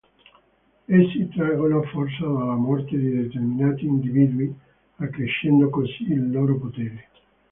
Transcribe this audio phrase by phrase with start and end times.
[0.87, 4.51] Essi traggono forza dalla morte di determinati individui
[4.95, 7.09] accrescendo così il loro potere.